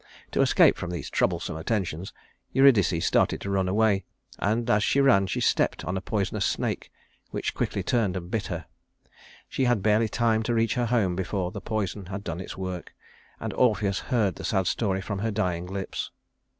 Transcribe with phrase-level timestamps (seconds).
[0.31, 2.11] To escape from these troublesome attentions,
[2.53, 4.03] Eurydice started to run away,
[4.39, 6.91] and as she ran she stepped on a poisonous snake,
[7.29, 8.65] which quickly turned and bit her.
[9.47, 12.95] She had barely time to reach her home before the poison had done its work,
[13.39, 16.09] and Orpheus heard the sad story from her dying lips.